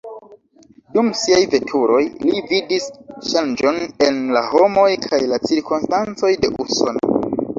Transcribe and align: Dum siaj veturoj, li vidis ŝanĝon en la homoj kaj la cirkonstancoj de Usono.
Dum 0.93 1.09
siaj 1.23 1.41
veturoj, 1.51 1.99
li 2.29 2.39
vidis 2.53 2.87
ŝanĝon 3.33 3.77
en 4.07 4.17
la 4.39 4.43
homoj 4.53 4.89
kaj 5.05 5.21
la 5.35 5.41
cirkonstancoj 5.51 6.33
de 6.47 6.51
Usono. 6.65 7.37